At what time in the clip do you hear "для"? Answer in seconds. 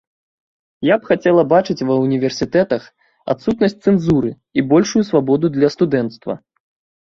5.59-5.67